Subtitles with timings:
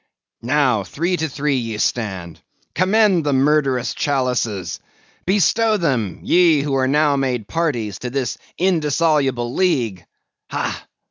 [0.41, 2.41] "Now, three to three, ye stand.
[2.73, 4.79] Commend the murderous chalices!
[5.27, 10.03] Bestow them, ye who are now made parties to this indissoluble league.
[10.49, 10.87] Ha!